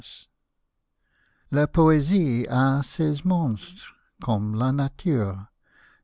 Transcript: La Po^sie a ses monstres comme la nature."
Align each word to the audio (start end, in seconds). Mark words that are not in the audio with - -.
La 1.51 1.67
Po^sie 1.67 2.47
a 2.49 2.81
ses 2.83 3.23
monstres 3.23 3.91
comme 4.19 4.55
la 4.55 4.71
nature." 4.71 5.45